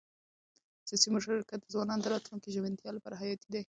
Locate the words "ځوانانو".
1.73-2.03